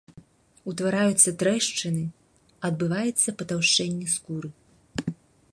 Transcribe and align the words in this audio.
Утвараюцца 0.71 1.33
трэшчыны, 1.43 2.01
адбываецца 2.71 3.37
патаўшчэнне 3.43 4.07
скуры. 4.19 4.49